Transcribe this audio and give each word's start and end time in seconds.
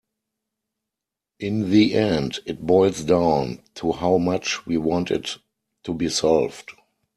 In 1.39 1.69
the 1.69 1.93
end 1.93 2.39
it 2.47 2.65
boils 2.65 3.03
down 3.03 3.61
to 3.75 3.91
how 3.91 4.17
much 4.17 4.65
we 4.65 4.75
want 4.77 5.11
it 5.11 5.37
to 5.83 5.93
be 5.93 6.09
solved. 6.09 6.71